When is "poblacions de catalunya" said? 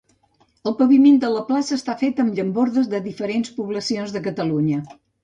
3.59-4.81